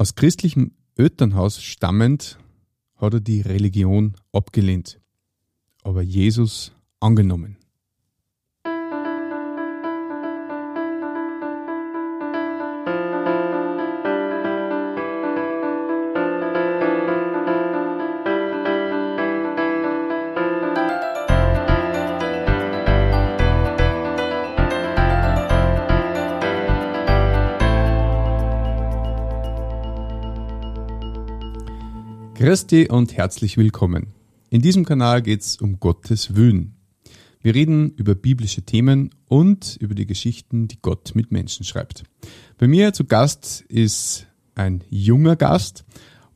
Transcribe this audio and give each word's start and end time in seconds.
Aus 0.00 0.14
christlichem 0.14 0.70
Elternhaus 0.94 1.60
stammend 1.60 2.38
hat 2.94 3.14
er 3.14 3.20
die 3.20 3.40
Religion 3.40 4.14
abgelehnt, 4.32 5.00
aber 5.82 6.02
Jesus 6.02 6.70
angenommen. 7.00 7.56
Christi 32.38 32.86
und 32.88 33.16
herzlich 33.16 33.56
willkommen. 33.56 34.14
In 34.48 34.62
diesem 34.62 34.84
Kanal 34.84 35.22
geht 35.22 35.40
es 35.40 35.56
um 35.56 35.80
Gottes 35.80 36.36
Willen. 36.36 36.76
Wir 37.42 37.52
reden 37.52 37.90
über 37.96 38.14
biblische 38.14 38.62
Themen 38.62 39.10
und 39.26 39.76
über 39.80 39.96
die 39.96 40.06
Geschichten, 40.06 40.68
die 40.68 40.78
Gott 40.80 41.16
mit 41.16 41.32
Menschen 41.32 41.64
schreibt. 41.64 42.04
Bei 42.56 42.68
mir 42.68 42.92
zu 42.92 43.06
Gast 43.06 43.62
ist 43.62 44.28
ein 44.54 44.84
junger 44.88 45.34
Gast 45.34 45.84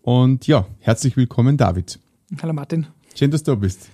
und 0.00 0.48
ja, 0.48 0.66
herzlich 0.80 1.16
willkommen 1.16 1.56
David. 1.56 2.00
Hallo 2.42 2.52
Martin. 2.52 2.88
Schön, 3.14 3.30
dass 3.30 3.44
du 3.44 3.52
da 3.52 3.54
bist. 3.54 3.88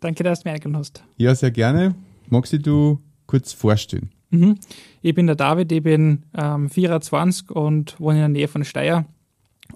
Danke, 0.00 0.24
dass 0.24 0.40
du 0.40 0.48
mich 0.48 0.54
eingeladen 0.54 0.78
hast. 0.78 1.04
Ja, 1.18 1.34
sehr 1.34 1.50
gerne. 1.50 1.94
Magst 2.30 2.54
du 2.54 3.00
kurz 3.26 3.52
vorstellen? 3.52 4.08
Mhm. 4.30 4.54
Ich 5.02 5.14
bin 5.14 5.26
der 5.26 5.36
David, 5.36 5.70
ich 5.72 5.82
bin 5.82 6.22
ähm, 6.32 6.70
24 6.70 7.50
und 7.50 8.00
wohne 8.00 8.14
in 8.14 8.20
der 8.20 8.28
Nähe 8.28 8.48
von 8.48 8.64
Steyr 8.64 9.04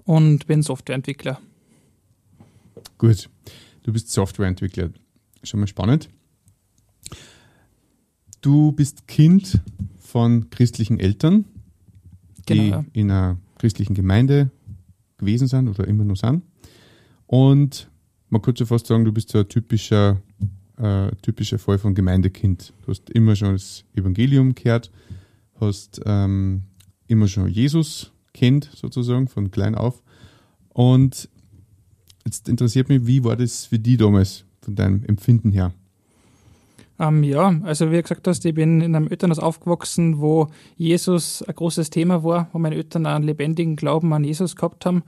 und 0.03 0.47
bin 0.47 0.63
Softwareentwickler. 0.63 1.39
Gut, 2.97 3.29
du 3.83 3.91
bist 3.91 4.11
Softwareentwickler. 4.11 4.89
Schon 5.43 5.59
mal 5.59 5.67
spannend. 5.67 6.09
Du 8.41 8.71
bist 8.71 9.07
Kind 9.07 9.61
von 9.99 10.49
christlichen 10.49 10.99
Eltern, 10.99 11.45
die 12.47 12.53
genau, 12.53 12.77
ja. 12.77 12.85
in 12.93 13.11
einer 13.11 13.37
christlichen 13.57 13.95
Gemeinde 13.95 14.51
gewesen 15.17 15.47
sind 15.47 15.67
oder 15.67 15.87
immer 15.87 16.05
noch 16.05 16.15
sind. 16.15 16.43
Und 17.27 17.89
man 18.29 18.41
könnte 18.41 18.65
fast 18.65 18.87
sagen, 18.87 19.05
du 19.05 19.11
bist 19.11 19.29
so 19.29 19.39
ein 19.39 19.49
typischer, 19.49 20.21
äh, 20.77 21.11
typischer 21.21 21.59
Fall 21.59 21.79
von 21.79 21.95
Gemeindekind. 21.95 22.73
Du 22.83 22.91
hast 22.91 23.09
immer 23.09 23.35
schon 23.35 23.53
das 23.53 23.83
Evangelium 23.95 24.55
gehört, 24.55 24.91
hast 25.59 26.01
ähm, 26.05 26.63
immer 27.07 27.27
schon 27.27 27.47
Jesus 27.47 28.11
kennt, 28.33 28.69
sozusagen, 28.75 29.27
von 29.27 29.51
klein 29.51 29.75
auf. 29.75 30.03
Und 30.69 31.29
Jetzt 32.25 32.49
interessiert 32.49 32.89
mich, 32.89 33.05
wie 33.05 33.23
war 33.23 33.35
das 33.35 33.65
für 33.65 33.77
dich 33.77 33.97
damals, 33.97 34.45
von 34.61 34.75
deinem 34.75 35.03
Empfinden 35.05 35.51
her? 35.51 35.73
Ähm, 36.97 37.23
ja, 37.23 37.59
also 37.63 37.91
wie 37.91 37.97
du 37.97 38.01
gesagt 38.01 38.27
hast, 38.27 38.45
ich 38.45 38.55
bin 38.55 38.81
in 38.81 38.95
einem 38.95 39.09
Elternhaus 39.09 39.39
aufgewachsen, 39.39 40.19
wo 40.19 40.47
Jesus 40.77 41.43
ein 41.43 41.53
großes 41.53 41.89
Thema 41.89 42.23
war, 42.23 42.49
wo 42.53 42.59
meine 42.59 42.75
Eltern 42.75 43.05
einen 43.05 43.25
lebendigen 43.25 43.75
Glauben 43.75 44.13
an 44.13 44.23
Jesus 44.23 44.55
gehabt 44.55 44.85
haben. 44.85 45.03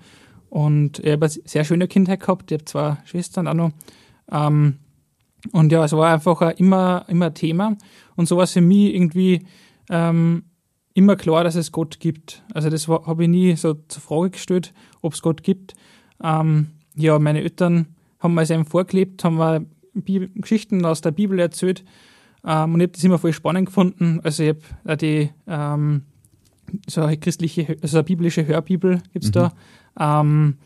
Und 0.50 1.00
ich 1.00 1.12
habe 1.12 1.26
eine 1.26 1.34
sehr 1.46 1.64
schöne 1.64 1.88
Kindheit 1.88 2.20
gehabt, 2.20 2.52
ich 2.52 2.56
habe 2.58 2.66
zwei 2.66 2.98
Schwestern 3.06 3.48
auch 3.48 3.54
noch. 3.54 3.72
Ähm, 4.32 4.78
und 5.54 5.72
ja, 5.72 5.84
es 5.84 5.94
war 5.94 6.14
einfach 6.14 6.42
ein 6.42 6.58
immer, 6.58 7.06
immer 7.08 7.34
Thema. 7.34 7.78
Und 8.16 8.28
so 8.28 8.38
war 8.38 8.44
es 8.44 8.54
für 8.54 8.62
mich 8.62 8.94
irgendwie 8.94 9.46
ähm, 9.90 10.44
immer 10.94 11.16
klar, 11.16 11.44
dass 11.44 11.56
es 11.56 11.72
Gott 11.72 12.00
gibt. 12.00 12.44
Also 12.54 12.70
das 12.70 12.88
habe 12.88 13.24
ich 13.24 13.30
nie 13.30 13.56
so 13.56 13.76
zur 13.88 14.02
Frage 14.02 14.32
gestellt, 14.32 14.74
ob 15.02 15.14
es 15.14 15.22
Gott 15.22 15.44
gibt. 15.44 15.74
Ähm, 16.22 16.72
ja, 16.98 17.20
meine 17.20 17.42
Eltern 17.42 17.88
haben 18.20 18.34
mir 18.34 18.42
es 18.42 18.50
eben 18.50 18.66
vorgelebt, 18.66 19.24
haben 19.24 19.38
mir 19.38 19.66
Bibel, 19.94 20.30
Geschichten 20.36 20.86
aus 20.86 21.02
der 21.02 21.12
Bibel 21.12 21.40
erzählt 21.40 21.84
ähm, 22.46 22.74
und 22.74 22.80
ich 22.80 22.88
habe 22.88 22.94
das 22.94 23.04
immer 23.04 23.20
voll 23.20 23.34
spannend 23.34 23.68
gefunden. 23.68 24.20
Also 24.24 24.44
ich 24.44 24.56
habe 24.86 24.98
die 24.98 25.30
ähm, 25.48 26.04
so 26.88 27.02
eine 27.02 27.18
christliche, 27.18 27.78
also 27.82 27.98
eine 27.98 28.04
biblische 28.04 28.46
Hörbibel 28.46 29.02
gibt 29.14 29.26
es 29.26 29.32
mhm. 29.32 29.34
da. 29.96 30.22
Ähm, 30.22 30.58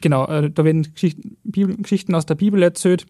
genau, 0.00 0.26
äh, 0.26 0.50
da 0.50 0.64
werden 0.64 0.82
Geschichten, 0.92 1.36
Bibel, 1.44 1.76
Geschichten 1.76 2.14
aus 2.14 2.26
der 2.26 2.34
Bibel 2.34 2.62
erzählt 2.62 3.06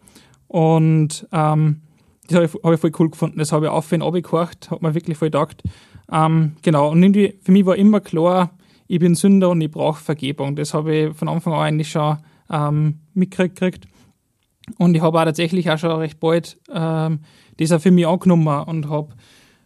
und 0.48 1.26
ähm, 1.32 1.82
das 2.28 2.36
habe 2.36 2.46
ich, 2.46 2.54
hab 2.54 2.72
ich, 2.72 2.80
voll 2.80 2.92
cool 2.98 3.10
gefunden. 3.10 3.38
Das 3.38 3.52
habe 3.52 3.66
ich 3.66 3.70
auf 3.70 3.92
und 3.92 4.02
abgehorcht, 4.02 4.70
hat 4.70 4.82
mir 4.82 4.94
wirklich 4.94 5.16
voll 5.16 5.28
gedacht. 5.28 5.62
Ähm, 6.10 6.56
genau, 6.62 6.90
und 6.90 7.02
irgendwie 7.02 7.38
für 7.42 7.52
mich 7.52 7.66
war 7.66 7.76
immer 7.76 8.00
klar, 8.00 8.50
ich 8.88 8.98
bin 8.98 9.14
Sünder 9.14 9.50
und 9.50 9.60
ich 9.60 9.70
brauche 9.70 10.02
Vergebung. 10.02 10.56
Das 10.56 10.74
habe 10.74 10.94
ich 10.94 11.16
von 11.16 11.28
Anfang 11.28 11.52
an 11.52 11.60
eigentlich 11.60 11.90
schon 11.90 12.18
ähm, 12.50 13.00
mitgekriegt. 13.14 13.86
Und 14.78 14.94
ich 14.94 15.02
habe 15.02 15.20
auch 15.20 15.24
tatsächlich 15.24 15.70
auch 15.70 15.78
schon 15.78 15.92
recht 15.92 16.18
bald 16.20 16.58
ähm, 16.72 17.20
das 17.56 17.82
für 17.82 17.90
mich 17.90 18.06
angenommen 18.06 18.48
und 18.64 18.88
habe 18.88 19.14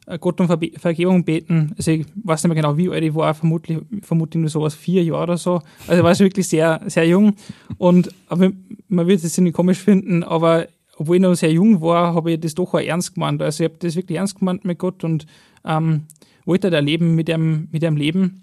äh, 0.07 0.19
Gott 0.19 0.41
um 0.41 0.47
Ver 0.47 0.59
Vergebung 0.77 1.25
beten. 1.25 1.73
Also 1.77 1.93
ich 1.93 2.07
weiß 2.23 2.43
nicht 2.43 2.55
mehr 2.55 2.63
genau, 2.63 2.77
wie 2.77 2.91
alt 2.91 3.03
ich 3.03 3.15
war, 3.15 3.35
vermutlich, 3.35 3.79
vermutlich 4.03 4.41
nur 4.41 4.51
sowas 4.51 4.75
vier 4.75 5.03
Jahre 5.03 5.23
oder 5.23 5.39
so. 5.39 5.63
Also 5.87 6.01
ich 6.01 6.05
war 6.05 6.19
wirklich 6.19 6.49
sehr, 6.49 6.81
sehr 6.87 7.07
jung. 7.07 7.35
Und 7.79 8.11
aber 8.29 8.51
man 8.89 9.07
wird 9.07 9.25
es 9.25 9.39
nicht 9.39 9.55
komisch 9.55 9.79
finden, 9.79 10.23
aber 10.23 10.69
obwohl 10.97 11.17
ich 11.17 11.23
noch 11.23 11.35
sehr 11.35 11.53
jung 11.53 11.81
war, 11.81 12.15
habe 12.15 12.33
ich 12.33 12.41
das 12.41 12.55
doch 12.55 12.75
auch 12.75 12.81
ernst 12.81 13.15
gemeint. 13.15 13.41
Also 13.41 13.65
ich 13.65 13.71
habe 13.71 13.79
das 13.79 13.97
wirklich 13.97 14.19
ernst 14.19 14.39
gemeint 14.39 14.65
mit 14.65 14.79
Gott 14.79 15.03
und 15.03 15.27
ähm, 15.65 16.05
wollte 16.45 16.67
halt 16.67 16.75
erleben 16.75 17.15
mit 17.15 17.29
dem, 17.29 17.69
mit 17.73 17.83
dem 17.83 17.97
Leben. 17.97 18.43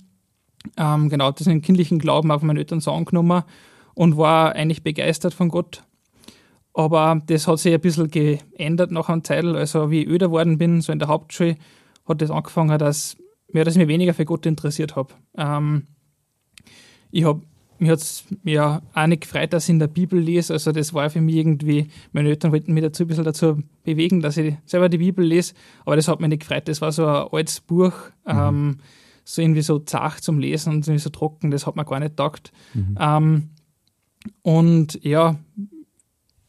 Ähm, 0.76 1.10
genau, 1.10 1.32
das 1.32 1.46
den 1.46 1.62
kindlichen 1.62 2.00
Glauben 2.00 2.32
auf 2.32 2.42
meine 2.42 2.60
Eltern 2.60 2.80
so 2.80 2.92
angenommen 2.92 3.44
und 3.98 4.16
war 4.16 4.54
eigentlich 4.54 4.84
begeistert 4.84 5.34
von 5.34 5.50
Gott. 5.50 5.84
Aber 6.76 7.20
das 7.26 7.48
hat 7.48 7.58
sich 7.58 7.74
ein 7.74 7.82
bisschen 7.82 8.12
geändert 8.12 8.92
nach 8.92 9.10
einem 9.10 9.24
Zeit. 9.24 9.44
Also 9.44 9.90
wie 9.90 10.04
ich 10.04 10.08
öder 10.08 10.30
worden 10.30 10.60
bin, 10.60 10.82
so 10.82 10.92
in 10.92 11.00
der 11.00 11.08
Hauptschule, 11.08 11.56
hat 12.08 12.22
das 12.22 12.30
angefangen, 12.30 12.78
dass, 12.78 13.18
ja, 13.52 13.64
dass 13.64 13.74
ich 13.74 13.80
mich 13.80 13.88
weniger 13.88 14.14
für 14.14 14.26
Gott 14.26 14.46
interessiert 14.46 14.96
habe. 14.96 15.16
Ähm, 15.36 15.88
ich 17.10 17.24
habe 17.24 17.42
mir 17.80 17.92
hat 17.92 18.00
es 18.00 18.26
ja 18.44 18.82
auch 18.94 19.08
nicht 19.08 19.22
gefreut, 19.22 19.54
dass 19.54 19.66
ich 19.66 19.70
in 19.70 19.80
der 19.80 19.88
Bibel 19.88 20.20
lese. 20.20 20.54
Also 20.54 20.72
das 20.72 20.94
war 20.94 21.10
für 21.10 21.22
mich 21.22 21.36
irgendwie, 21.36 21.88
meine 22.12 22.30
Eltern 22.30 22.52
wollten 22.52 22.74
mich 22.74 22.84
dazu 22.84 23.04
ein 23.04 23.08
bisschen 23.08 23.24
dazu 23.24 23.60
bewegen, 23.84 24.22
dass 24.22 24.38
ich 24.38 24.56
selber 24.66 24.90
die 24.90 24.98
Bibel 24.98 25.24
lese, 25.24 25.54
aber 25.86 25.96
das 25.96 26.08
hat 26.08 26.20
mich 26.20 26.30
nicht 26.30 26.42
gefreut. 26.42 26.68
Das 26.68 26.82
war 26.82 26.92
so 26.92 27.06
ein 27.06 27.28
altes 27.32 27.62
Buch, 27.62 27.94
mhm. 28.26 28.32
ähm, 28.32 28.78
so 29.24 29.44
irgendwie 29.44 29.62
so 29.62 29.78
zart 29.78 30.24
zum 30.24 30.40
Lesen 30.40 30.74
und 30.74 30.86
so 30.86 31.10
trocken, 31.10 31.52
das 31.52 31.68
hat 31.68 31.76
mir 31.76 31.86
gar 31.86 32.00
nicht 32.00 32.18
taugt. 32.18 32.52
Mhm. 32.74 32.98
Ähm, 33.00 33.50
und 34.42 35.04
ja, 35.04 35.36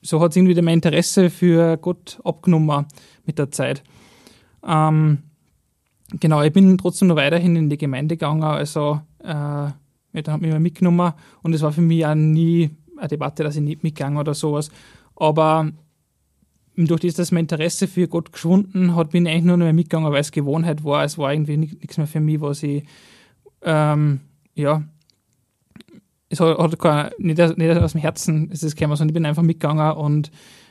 so 0.02 0.20
hat 0.20 0.30
es 0.30 0.36
irgendwie 0.36 0.60
mein 0.62 0.74
Interesse 0.74 1.30
für 1.30 1.76
Gott 1.76 2.20
abgenommen 2.24 2.86
mit 3.24 3.38
der 3.38 3.50
Zeit. 3.50 3.82
Ähm, 4.66 5.18
genau, 6.20 6.42
ich 6.42 6.52
bin 6.52 6.78
trotzdem 6.78 7.08
noch 7.08 7.16
weiterhin 7.16 7.56
in 7.56 7.70
die 7.70 7.78
Gemeinde 7.78 8.16
gegangen, 8.16 8.42
also 8.42 9.00
äh, 9.22 9.66
mich 10.12 10.26
hat 10.26 10.40
mich 10.40 10.58
mitgenommen 10.58 11.12
und 11.42 11.54
es 11.54 11.62
war 11.62 11.72
für 11.72 11.80
mich 11.80 12.06
auch 12.06 12.14
nie 12.14 12.70
eine 12.96 13.08
Debatte, 13.08 13.44
dass 13.44 13.56
ich 13.56 13.62
nicht 13.62 13.82
mitgegangen 13.82 14.18
oder 14.18 14.34
sowas. 14.34 14.70
Aber 15.16 15.70
durch 16.76 17.00
das, 17.00 17.14
dass 17.14 17.32
mein 17.32 17.44
Interesse 17.44 17.88
für 17.88 18.08
Gott 18.08 18.32
geschwunden 18.32 18.94
hat, 18.94 19.10
bin 19.10 19.26
ich 19.26 19.32
eigentlich 19.32 19.44
nur 19.44 19.56
noch 19.56 19.64
mehr 19.64 19.72
mitgegangen, 19.72 20.12
weil 20.12 20.20
es 20.20 20.30
Gewohnheit 20.30 20.84
war. 20.84 21.04
Es 21.04 21.18
war 21.18 21.32
irgendwie 21.32 21.56
nichts 21.56 21.98
mehr 21.98 22.06
für 22.06 22.20
mich, 22.20 22.40
was 22.40 22.62
ich 22.62 22.84
ähm, 23.62 24.20
ja, 24.54 24.82
es 26.28 26.40
hat, 26.40 26.58
hat 26.58 26.78
kein, 26.78 27.10
nicht, 27.18 27.38
nicht 27.58 27.78
aus 27.78 27.92
dem 27.92 28.00
Herzen 28.00 28.50
ist 28.50 28.62
es 28.62 28.76
gekommen, 28.76 28.96
sondern 28.96 29.10
ich 29.10 29.14
bin 29.14 29.26
einfach 29.26 29.42
mitgegangen 29.42 29.92
und 29.92 30.30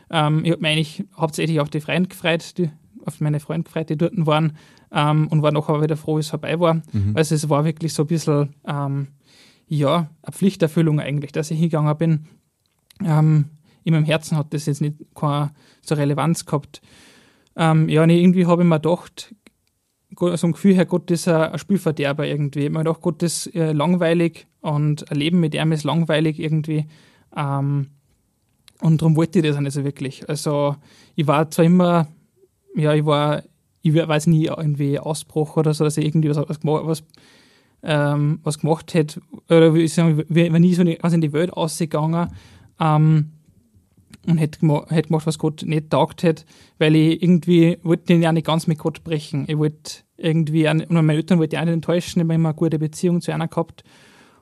ähm, 0.09 0.45
ich 0.45 0.51
habe 0.51 0.61
mich 0.61 0.71
eigentlich 0.71 1.03
hauptsächlich 1.15 1.59
auf 1.59 1.69
die 1.69 1.81
Freunde 1.81 2.09
gefreut, 2.09 2.57
die, 2.57 2.69
auf 3.05 3.19
meine 3.19 3.39
Freunde 3.39 3.63
gefreut, 3.63 3.89
die 3.89 3.97
dort 3.97 4.13
waren 4.25 4.57
ähm, 4.91 5.27
und 5.27 5.41
war 5.41 5.51
nachher 5.51 5.81
wieder 5.81 5.97
froh, 5.97 6.17
wie 6.17 6.21
es 6.21 6.29
vorbei 6.29 6.59
war. 6.59 6.75
Mhm. 6.91 7.13
Also 7.15 7.35
es 7.35 7.49
war 7.49 7.65
wirklich 7.65 7.93
so 7.93 8.03
ein 8.03 8.07
bisschen, 8.07 8.55
ähm, 8.65 9.07
ja, 9.67 10.09
eine 10.21 10.31
Pflichterfüllung 10.31 10.99
eigentlich, 10.99 11.31
dass 11.31 11.51
ich 11.51 11.59
hingegangen 11.59 11.97
bin. 11.97 12.27
Ähm, 13.03 13.45
in 13.83 13.93
meinem 13.93 14.05
Herzen 14.05 14.37
hat 14.37 14.53
das 14.53 14.65
jetzt 14.65 14.81
nicht 14.81 14.95
keine 15.15 15.51
so 15.81 15.95
Relevanz 15.95 16.45
gehabt. 16.45 16.81
Ähm, 17.55 17.89
ja, 17.89 18.03
und 18.03 18.09
irgendwie 18.09 18.45
habe 18.45 18.61
ich 18.61 18.67
mir 18.67 18.79
gedacht, 18.79 19.33
so 20.15 20.47
ein 20.47 20.51
Gefühl 20.53 20.75
her, 20.75 20.85
Gott 20.85 21.11
ist 21.11 21.27
ein 21.27 21.57
Spielverderber 21.59 22.25
irgendwie. 22.25 22.59
Ich 22.59 22.65
habe 22.65 22.73
mir 22.73 22.83
gedacht, 22.83 23.01
Gott 23.01 23.21
ist 23.23 23.47
äh, 23.55 23.71
langweilig 23.73 24.47
und 24.61 25.09
ein 25.11 25.17
Leben 25.17 25.39
mit 25.39 25.53
ihm 25.53 25.71
ist 25.71 25.83
langweilig 25.83 26.39
irgendwie. 26.39 26.85
Ähm, 27.35 27.87
und 28.81 29.01
darum 29.01 29.15
wollte 29.15 29.39
ich 29.39 29.45
das 29.45 29.57
auch 29.57 29.61
nicht 29.61 29.73
so 29.73 29.83
wirklich. 29.83 30.27
Also 30.29 30.75
ich 31.15 31.27
war 31.27 31.49
zwar 31.49 31.65
immer, 31.65 32.07
ja, 32.75 32.93
ich 32.93 33.05
war, 33.05 33.43
ich 33.81 33.93
weiß 33.93 34.27
nie 34.27 34.45
irgendwie 34.45 34.99
Ausbruch 34.99 35.57
oder 35.57 35.73
so, 35.73 35.83
dass 35.83 35.97
ich 35.97 36.05
irgendwie 36.05 36.29
was, 36.29 36.37
was, 36.37 36.59
was, 36.63 37.03
ähm, 37.83 38.39
was 38.43 38.59
gemacht 38.59 38.93
hätte. 38.93 39.21
Oder 39.49 39.73
ich 39.75 39.93
sagen, 39.93 40.23
ich 40.29 40.51
war 40.51 40.59
nie 40.59 40.73
so 40.73 40.83
in 40.83 41.21
die 41.21 41.33
Welt 41.33 41.51
ausgegangen. 41.53 42.29
Ähm, 42.79 43.31
und 44.27 44.37
hätte 44.37 44.59
gemacht, 44.59 44.91
hätte 44.91 45.07
gemacht, 45.09 45.25
was 45.25 45.39
Gott 45.39 45.63
nicht 45.63 45.89
taugt 45.89 46.23
hätte, 46.23 46.45
weil 46.77 46.95
ich 46.95 47.21
irgendwie 47.21 47.77
wollte 47.83 48.13
ja 48.13 48.31
nicht 48.31 48.47
ganz 48.47 48.67
mit 48.67 48.77
Gott 48.77 49.03
brechen. 49.03 49.45
Ich 49.47 49.57
wollte 49.57 50.03
irgendwie, 50.17 50.67
und 50.67 50.89
meine 50.91 51.13
Eltern 51.13 51.39
wollte 51.39 51.55
ich 51.55 51.59
auch 51.59 51.65
nicht 51.65 51.73
enttäuschen, 51.73 52.19
ich 52.19 52.23
habe 52.23 52.33
immer 52.33 52.49
eine 52.49 52.55
gute 52.55 52.79
Beziehung 52.79 53.21
zu 53.21 53.33
einer 53.33 53.47
gehabt. 53.47 53.83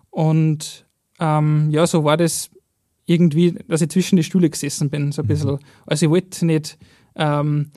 Und 0.10 0.86
ähm, 1.20 1.70
ja, 1.70 1.86
so 1.86 2.04
war 2.04 2.18
das 2.18 2.50
irgendwie, 3.06 3.54
dass 3.68 3.82
ich 3.82 3.90
zwischen 3.90 4.16
die 4.16 4.24
Stühle 4.24 4.50
gesessen 4.50 4.90
bin, 4.90 5.12
so 5.12 5.22
ein 5.22 5.28
bisschen. 5.28 5.52
Mhm. 5.52 5.60
Also 5.86 6.06
ich 6.06 6.10
wollte 6.10 6.46
nicht, 6.46 6.78
ähm, 7.16 7.72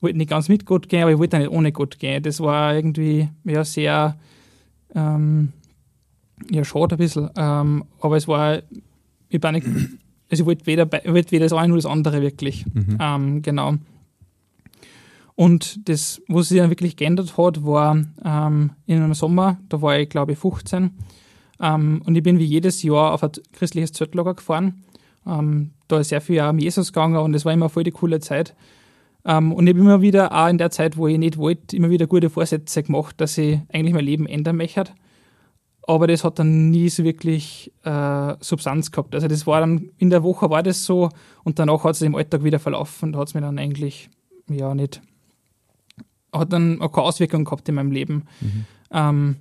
wollte 0.00 0.18
nicht 0.18 0.30
ganz 0.30 0.48
mit 0.48 0.66
Gott 0.66 0.88
gehen, 0.88 1.02
aber 1.02 1.12
ich 1.12 1.18
wollte 1.18 1.36
auch 1.36 1.40
nicht 1.40 1.50
ohne 1.50 1.72
Gott 1.72 1.98
gehen. 1.98 2.22
Das 2.22 2.40
war 2.40 2.74
irgendwie 2.74 3.28
ja 3.44 3.64
sehr 3.64 4.18
ähm, 4.94 5.52
ja, 6.50 6.64
schade 6.64 6.94
ein 6.94 6.98
bisschen. 6.98 7.30
Ähm, 7.36 7.84
aber 8.00 8.16
es 8.16 8.28
war, 8.28 8.62
ich 9.28 9.40
bin 9.40 9.52
nicht, 9.52 9.66
also 10.30 10.42
ich 10.42 10.46
wollte 10.46 10.66
weder, 10.66 10.90
wollte 10.90 11.32
weder 11.32 11.46
das 11.46 11.52
eine 11.52 11.68
noch 11.68 11.76
das 11.76 11.86
andere 11.86 12.20
wirklich. 12.20 12.64
Mhm. 12.66 12.98
Ähm, 13.00 13.42
genau. 13.42 13.74
Und 15.34 15.88
das, 15.88 16.20
was 16.26 16.48
sich 16.48 16.58
dann 16.58 16.70
wirklich 16.70 16.96
geändert 16.96 17.38
hat, 17.38 17.64
war 17.64 17.96
ähm, 18.24 18.70
in 18.86 19.02
einem 19.02 19.14
Sommer, 19.14 19.58
da 19.68 19.80
war 19.80 19.98
ich 19.98 20.08
glaube 20.08 20.32
ich 20.32 20.38
15 20.38 20.90
ähm, 21.60 22.02
und 22.04 22.16
ich 22.16 22.22
bin 22.22 22.38
wie 22.38 22.44
jedes 22.44 22.82
Jahr 22.82 23.12
auf 23.14 23.22
ein 23.22 23.30
christliches 23.52 23.92
Zeltlager 23.92 24.34
gefahren. 24.34 24.84
Ähm, 25.26 25.70
da 25.86 26.00
ist 26.00 26.08
sehr 26.08 26.20
viel 26.20 26.40
auch 26.40 26.50
um 26.50 26.58
Jesus 26.58 26.92
gegangen 26.92 27.16
und 27.16 27.34
es 27.34 27.44
war 27.44 27.52
immer 27.52 27.68
voll 27.68 27.84
die 27.84 27.90
coole 27.90 28.20
Zeit. 28.20 28.54
Ähm, 29.24 29.52
und 29.52 29.66
ich 29.66 29.74
habe 29.74 29.80
immer 29.80 30.00
wieder, 30.00 30.32
auch 30.32 30.48
in 30.48 30.58
der 30.58 30.70
Zeit, 30.70 30.96
wo 30.96 31.06
ich 31.06 31.18
nicht 31.18 31.36
wollte, 31.36 31.76
immer 31.76 31.90
wieder 31.90 32.06
gute 32.06 32.30
Vorsätze 32.30 32.82
gemacht, 32.82 33.20
dass 33.20 33.38
ich 33.38 33.60
eigentlich 33.72 33.94
mein 33.94 34.04
Leben 34.04 34.26
ändern 34.26 34.56
möchte. 34.56 34.84
Aber 35.88 36.06
das 36.06 36.22
hat 36.22 36.38
dann 36.38 36.68
nie 36.68 36.90
so 36.90 37.02
wirklich 37.02 37.72
äh, 37.82 38.34
Substanz 38.40 38.92
gehabt. 38.92 39.14
Also 39.14 39.26
das 39.26 39.46
war 39.46 39.60
dann, 39.60 39.88
in 39.96 40.10
der 40.10 40.22
Woche 40.22 40.50
war 40.50 40.62
das 40.62 40.84
so 40.84 41.08
und 41.44 41.58
danach 41.58 41.82
hat 41.82 41.94
es 41.94 42.02
im 42.02 42.14
Alltag 42.14 42.44
wieder 42.44 42.58
verlaufen. 42.58 43.12
Da 43.12 43.20
hat 43.20 43.28
es 43.28 43.34
mir 43.34 43.40
dann 43.40 43.58
eigentlich, 43.58 44.10
ja, 44.50 44.74
nicht, 44.74 45.00
hat 46.30 46.52
dann 46.52 46.82
auch 46.82 46.92
keine 46.92 47.06
Auswirkung 47.06 47.44
gehabt 47.44 47.66
in 47.70 47.76
meinem 47.76 47.90
Leben. 47.90 48.26
Mhm. 48.42 48.64
Ähm, 48.92 49.36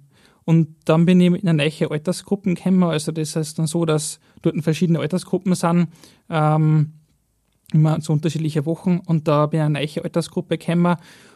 und 0.45 0.69
dann 0.85 1.05
bin 1.05 1.19
ich 1.19 1.33
in 1.33 1.49
eine 1.49 1.69
neue 1.69 1.91
Altersgruppen 1.91 2.55
gekommen. 2.55 2.83
Also 2.83 3.11
das 3.11 3.35
heißt 3.35 3.59
dann 3.59 3.67
so, 3.67 3.83
dass 3.83 4.21
dort 4.41 4.55
verschiedene 4.63 4.99
Altersgruppen 4.99 5.53
sind, 5.53 5.89
ähm, 6.29 6.93
immer 7.73 7.99
zu 7.99 8.13
unterschiedlichen 8.13 8.65
Wochen. 8.65 9.01
Und 9.05 9.27
da 9.27 9.47
bin 9.47 9.59
ich 9.59 9.65
in 9.65 9.75
eine 9.75 9.85
neue 9.85 10.03
Altersgruppe 10.05 10.57
gekommen. 10.57 10.95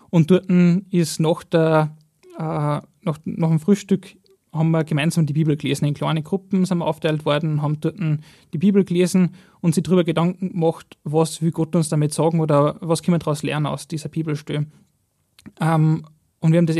Und 0.09 0.31
dort 0.31 0.49
ist 0.89 1.19
nach, 1.19 1.43
der, 1.43 1.97
äh, 2.37 2.41
nach, 2.41 3.19
nach 3.25 3.49
dem 3.49 3.59
Frühstück 3.59 4.15
haben 4.53 4.71
wir 4.71 4.83
gemeinsam 4.83 5.25
die 5.25 5.33
Bibel 5.33 5.55
gelesen. 5.55 5.85
In 5.85 5.93
kleine 5.93 6.23
Gruppen 6.23 6.65
sind 6.65 6.79
wir 6.79 6.85
aufgeteilt 6.85 7.25
worden, 7.25 7.61
haben 7.61 7.79
dort 7.79 7.97
die 8.53 8.57
Bibel 8.57 8.83
gelesen 8.83 9.31
und 9.61 9.75
sich 9.75 9.83
darüber 9.83 10.03
Gedanken 10.03 10.51
gemacht, 10.51 10.97
was 11.03 11.41
will 11.41 11.51
Gott 11.51 11.75
uns 11.75 11.89
damit 11.89 12.13
sagen 12.13 12.39
oder 12.39 12.77
was 12.81 13.01
können 13.01 13.15
wir 13.15 13.19
daraus 13.19 13.43
lernen 13.43 13.67
aus 13.67 13.87
dieser 13.87 14.09
Bibelstelle. 14.09 14.65
Ähm, 15.59 16.05
und 16.39 16.51
wir 16.51 16.57
haben 16.57 16.65
das, 16.65 16.75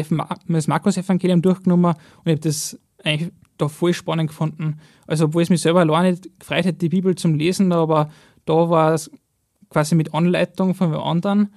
das 0.48 0.68
Markus-Evangelium 0.68 1.42
durchgenommen 1.42 1.94
und 1.94 2.26
ich 2.26 2.32
habe 2.32 2.42
das 2.42 2.80
eigentlich 3.04 3.32
da 3.58 3.68
voll 3.68 3.94
spannend 3.94 4.30
gefunden. 4.30 4.80
Also, 5.08 5.26
obwohl 5.26 5.44
es 5.44 5.50
mich 5.50 5.62
selber 5.62 5.82
alleine 5.82 6.12
nicht 6.12 6.40
gefreut 6.40 6.66
hat, 6.66 6.82
die 6.82 6.90
Bibel 6.90 7.16
zum 7.16 7.36
Lesen, 7.36 7.72
aber 7.72 8.10
da 8.46 8.70
war 8.70 8.94
es 8.94 9.12
quasi 9.70 9.96
mit 9.96 10.14
Anleitung 10.14 10.74
von 10.74 10.94
anderen. 10.96 11.54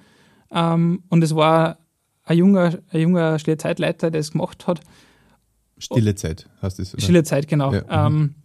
Ähm, 0.51 1.03
und 1.09 1.23
es 1.23 1.35
war 1.35 1.77
ein 2.23 2.37
junger, 2.37 2.77
ein 2.91 3.01
junger 3.01 3.39
Stille 3.39 3.57
Zeitleiter, 3.57 4.11
der 4.11 4.21
es 4.21 4.31
gemacht 4.31 4.67
hat. 4.67 4.81
Stille 5.77 6.15
Zeit 6.15 6.49
heißt 6.61 6.79
es. 6.79 6.93
Oder? 6.93 7.03
Stille 7.03 7.23
Zeit, 7.23 7.47
genau. 7.47 7.73
Ja, 7.73 8.09
mhm. 8.09 8.15
ähm, 8.15 8.35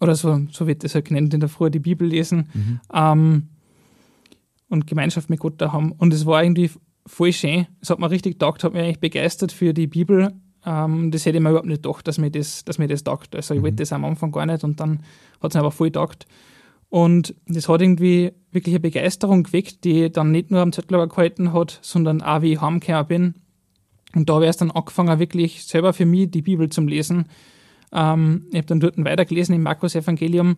oder 0.00 0.14
so, 0.14 0.46
so 0.50 0.66
wird 0.66 0.84
das 0.84 0.94
halt 0.94 1.06
genannt 1.06 1.34
in 1.34 1.40
der 1.40 1.48
Früh, 1.48 1.70
die 1.70 1.78
Bibel 1.78 2.08
lesen. 2.08 2.48
Mhm. 2.52 2.80
Ähm, 2.92 3.48
und 4.68 4.86
Gemeinschaft 4.86 5.30
mit 5.30 5.38
Gott 5.38 5.54
da 5.58 5.72
haben. 5.72 5.92
Und 5.92 6.12
es 6.12 6.26
war 6.26 6.42
irgendwie 6.42 6.70
voll 7.06 7.32
schön. 7.32 7.66
Es 7.80 7.90
hat 7.90 7.98
mir 7.98 8.10
richtig 8.10 8.38
taugt, 8.38 8.64
hat 8.64 8.72
mich 8.72 8.82
eigentlich 8.82 9.00
begeistert 9.00 9.52
für 9.52 9.72
die 9.72 9.86
Bibel. 9.86 10.32
Ähm, 10.64 11.10
das 11.12 11.24
hätte 11.24 11.38
ich 11.38 11.42
mir 11.42 11.50
überhaupt 11.50 11.68
nicht 11.68 11.82
gedacht, 11.82 12.08
dass 12.08 12.18
mir 12.18 12.30
das, 12.30 12.64
dass 12.64 12.78
mir 12.78 12.88
das 12.88 13.04
taugt. 13.04 13.36
Also 13.36 13.54
ich 13.54 13.60
mhm. 13.60 13.64
wollte 13.64 13.76
das 13.76 13.92
am 13.92 14.04
Anfang 14.04 14.32
gar 14.32 14.46
nicht 14.46 14.64
und 14.64 14.80
dann 14.80 15.00
hat 15.40 15.52
es 15.52 15.54
mir 15.54 15.60
aber 15.60 15.70
voll 15.70 15.90
taugt. 15.90 16.26
Und 16.88 17.34
das 17.46 17.68
hat 17.68 17.80
irgendwie 17.80 18.32
wirklich 18.50 18.74
eine 18.74 18.80
Begeisterung 18.80 19.44
geweckt, 19.44 19.84
die 19.84 20.10
dann 20.10 20.30
nicht 20.30 20.50
nur 20.50 20.60
am 20.60 20.72
Zettel 20.72 21.06
gehalten 21.08 21.52
hat, 21.52 21.78
sondern 21.82 22.22
auch 22.22 22.42
wie 22.42 22.54
ich 22.54 22.60
heimgekommen 22.60 23.06
bin. 23.06 23.34
Und 24.16 24.30
da 24.30 24.34
habe 24.34 24.44
ich 24.44 24.46
erst 24.46 24.62
dann 24.62 24.70
angefangen, 24.70 25.18
wirklich 25.18 25.64
selber 25.66 25.92
für 25.92 26.06
mich 26.06 26.30
die 26.30 26.40
Bibel 26.40 26.70
zu 26.70 26.80
lesen. 26.80 27.26
Ähm, 27.92 28.46
ich 28.50 28.56
habe 28.56 28.66
dann 28.66 28.80
dort 28.80 28.96
weitergelesen 28.96 29.54
im 29.54 29.62
Markus-Evangelium 29.62 30.56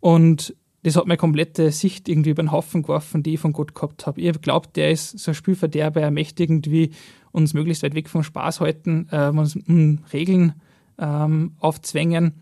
und 0.00 0.56
das 0.82 0.96
hat 0.96 1.06
meine 1.06 1.18
komplette 1.18 1.70
Sicht 1.70 2.08
irgendwie 2.08 2.30
über 2.30 2.42
den 2.42 2.50
Haufen 2.50 2.80
geworfen, 2.82 3.22
die 3.22 3.34
ich 3.34 3.40
von 3.40 3.52
Gott 3.52 3.74
gehabt 3.74 4.06
habe. 4.06 4.20
Ich 4.22 4.28
habe 4.28 4.38
geglaubt, 4.38 4.76
der 4.76 4.90
ist 4.90 5.18
so 5.18 5.30
ein 5.30 5.34
Spielverderber, 5.34 6.00
er 6.00 6.10
möchte 6.10 6.42
irgendwie 6.42 6.92
uns 7.30 7.52
möglichst 7.52 7.82
weit 7.82 7.94
weg 7.94 8.08
vom 8.08 8.22
Spaß 8.22 8.60
halten, 8.60 9.06
äh, 9.10 9.28
uns 9.28 9.54
um 9.54 9.98
Regeln 10.10 10.54
ähm, 10.98 11.52
aufzwängen. 11.58 12.40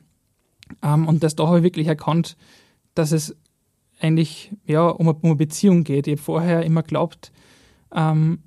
Ähm, 0.80 1.08
und 1.08 1.24
das 1.24 1.34
da 1.34 1.48
habe 1.48 1.58
ich 1.58 1.64
wirklich 1.64 1.88
erkannt, 1.88 2.36
dass 2.94 3.10
es 3.10 3.36
eigentlich 4.00 4.52
ja, 4.64 4.86
um, 4.86 5.08
eine, 5.08 5.18
um 5.18 5.30
eine 5.30 5.36
Beziehung 5.36 5.82
geht. 5.82 6.06
Ich 6.06 6.12
habe 6.12 6.22
vorher 6.22 6.62
immer 6.62 6.82
geglaubt, 6.82 7.32
ähm, 7.92 8.38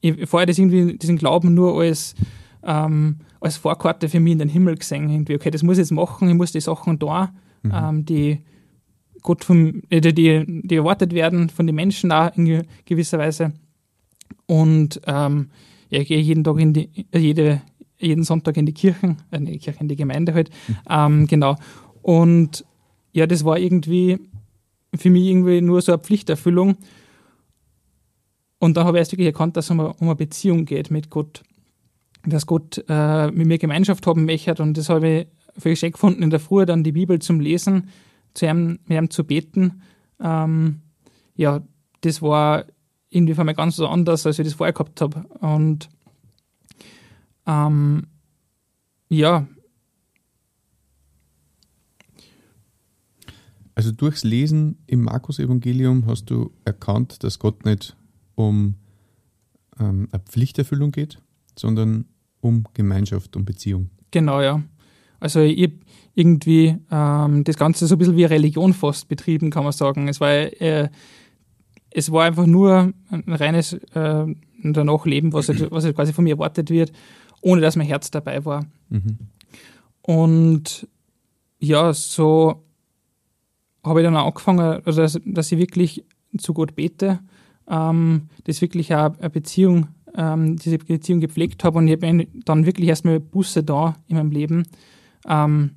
ich 0.00 0.28
vorher 0.28 0.46
das 0.46 0.58
irgendwie, 0.58 0.96
diesen 0.98 1.16
Glauben 1.16 1.54
nur 1.54 1.80
als, 1.80 2.14
ähm, 2.62 3.16
als 3.40 3.56
Vorkarte 3.56 4.08
für 4.08 4.20
mich 4.20 4.32
in 4.32 4.38
den 4.38 4.48
Himmel 4.48 4.76
gesehen. 4.76 5.08
Irgendwie, 5.10 5.34
okay, 5.34 5.50
das 5.50 5.62
muss 5.62 5.78
ich 5.78 5.82
jetzt 5.82 5.92
machen, 5.92 6.28
ich 6.28 6.34
muss 6.34 6.52
die 6.52 6.60
Sachen 6.60 6.98
da, 6.98 7.32
mhm. 7.62 7.72
ähm, 7.74 8.04
die 8.04 8.38
Gott 9.22 9.44
von, 9.44 9.82
äh, 9.90 10.00
die, 10.00 10.44
die 10.46 10.74
erwartet 10.74 11.12
werden 11.12 11.50
von 11.50 11.66
den 11.66 11.76
Menschen 11.76 12.12
auch 12.12 12.34
in 12.36 12.64
gewisser 12.84 13.18
Weise. 13.18 13.52
Und 14.46 15.00
ähm, 15.06 15.50
ja, 15.90 16.00
ich 16.00 16.08
gehe 16.08 16.20
jeden 16.20 16.44
Tag 16.44 16.58
in 16.58 16.72
die, 16.72 16.88
jede, 17.14 17.62
jeden 17.98 18.24
Sonntag 18.24 18.56
in 18.56 18.66
die 18.66 18.72
Kirchen, 18.72 19.18
äh, 19.30 19.36
in 19.36 19.46
die 19.46 19.58
Kirche, 19.58 19.80
in 19.80 19.88
die 19.88 19.96
Gemeinde 19.96 20.34
halt. 20.34 20.50
Mhm. 20.68 20.76
Ähm, 20.88 21.26
genau. 21.26 21.56
Und 22.02 22.64
ja, 23.12 23.26
das 23.26 23.44
war 23.44 23.58
irgendwie 23.58 24.18
für 24.94 25.10
mich 25.10 25.24
irgendwie 25.26 25.60
nur 25.60 25.82
so 25.82 25.92
eine 25.92 26.02
Pflichterfüllung. 26.02 26.76
Und 28.60 28.76
dann 28.76 28.86
habe 28.86 28.98
ich 28.98 29.00
erst 29.00 29.12
wirklich 29.12 29.26
erkannt, 29.26 29.56
dass 29.56 29.64
es 29.64 29.70
um, 29.72 29.80
um 29.80 29.94
eine 30.00 30.14
Beziehung 30.14 30.66
geht 30.66 30.90
mit 30.90 31.10
Gott. 31.10 31.42
Dass 32.24 32.46
Gott 32.46 32.84
äh, 32.88 33.30
mit 33.30 33.46
mir 33.46 33.58
Gemeinschaft 33.58 34.06
haben 34.06 34.26
möchte. 34.26 34.62
Und 34.62 34.76
das 34.76 34.90
habe 34.90 35.08
ich 35.08 35.26
für 35.58 35.70
geschenkt 35.70 35.94
gefunden, 35.94 36.22
in 36.22 36.30
der 36.30 36.40
Früh 36.40 36.66
dann 36.66 36.84
die 36.84 36.92
Bibel 36.92 37.18
zum 37.18 37.40
Lesen 37.40 37.88
zu 38.34 38.46
ihm, 38.46 38.78
mit 38.86 38.98
ihm 38.98 39.10
zu 39.10 39.24
beten, 39.24 39.82
ähm, 40.20 40.82
ja, 41.34 41.62
das 42.02 42.22
war 42.22 42.66
für 43.10 43.44
mich 43.44 43.56
ganz 43.56 43.76
so 43.76 43.88
anders, 43.88 44.26
als 44.26 44.38
ich 44.38 44.44
das 44.44 44.54
vorher 44.54 44.72
gehabt 44.72 45.00
habe. 45.00 45.24
Und 45.40 45.88
ähm, 47.46 48.06
ja. 49.08 49.48
Also 53.74 53.90
durchs 53.92 54.22
Lesen 54.22 54.78
im 54.86 55.02
Markus-Evangelium 55.02 56.06
hast 56.06 56.26
du 56.26 56.52
erkannt, 56.64 57.24
dass 57.24 57.38
Gott 57.38 57.64
nicht 57.64 57.96
um 58.48 58.74
ähm, 59.78 60.08
eine 60.10 60.22
Pflichterfüllung 60.22 60.92
geht, 60.92 61.18
sondern 61.56 62.06
um 62.40 62.64
Gemeinschaft, 62.74 63.36
um 63.36 63.44
Beziehung. 63.44 63.90
Genau, 64.10 64.40
ja. 64.40 64.62
Also 65.20 65.40
ich, 65.40 65.72
irgendwie 66.14 66.76
ähm, 66.90 67.44
das 67.44 67.56
Ganze 67.56 67.86
so 67.86 67.94
ein 67.94 67.98
bisschen 67.98 68.16
wie 68.16 68.24
Religion 68.24 68.72
fast 68.72 69.08
betrieben, 69.08 69.50
kann 69.50 69.64
man 69.64 69.72
sagen. 69.72 70.08
Es 70.08 70.20
war, 70.20 70.30
äh, 70.30 70.88
es 71.90 72.10
war 72.10 72.24
einfach 72.24 72.46
nur 72.46 72.92
ein 73.10 73.24
reines 73.26 73.74
äh, 73.74 74.26
Danachleben, 74.62 75.32
was, 75.32 75.48
halt, 75.48 75.70
was 75.70 75.84
halt 75.84 75.96
quasi 75.96 76.12
von 76.12 76.24
mir 76.24 76.34
erwartet 76.34 76.70
wird, 76.70 76.92
ohne 77.40 77.60
dass 77.60 77.76
mein 77.76 77.86
Herz 77.86 78.10
dabei 78.10 78.44
war. 78.44 78.66
Mhm. 78.88 79.18
Und 80.02 80.88
ja, 81.58 81.92
so 81.92 82.64
habe 83.84 84.00
ich 84.00 84.04
dann 84.04 84.16
auch 84.16 84.26
angefangen, 84.26 84.82
also 84.84 85.02
dass, 85.02 85.18
dass 85.24 85.52
ich 85.52 85.58
wirklich 85.58 86.04
zu 86.38 86.54
Gott 86.54 86.74
bete, 86.74 87.20
ähm, 87.70 88.28
das 88.44 88.60
wirklich 88.60 88.94
auch 88.94 89.16
eine 89.18 89.30
Beziehung, 89.30 89.88
ähm, 90.14 90.56
diese 90.56 90.78
Beziehung 90.78 91.20
gepflegt 91.20 91.64
habe 91.64 91.78
und 91.78 91.88
ich 91.88 91.92
habe 91.92 92.26
dann 92.44 92.66
wirklich 92.66 92.88
erstmal 92.88 93.20
Busse 93.20 93.62
da 93.62 93.96
in 94.08 94.16
meinem 94.16 94.32
Leben, 94.32 94.64
ähm, 95.26 95.76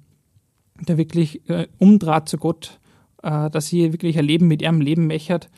der 0.82 0.98
wirklich 0.98 1.48
äh, 1.50 1.68
umdraht 1.78 2.28
zu 2.28 2.38
Gott, 2.38 2.80
äh, 3.22 3.50
dass 3.50 3.68
sie 3.68 3.94
wirklich 3.94 4.18
ein 4.18 4.26
Leben 4.26 4.48
mit 4.48 4.62
ihrem 4.62 4.82
Leben 4.82 5.08
mechert. 5.08 5.50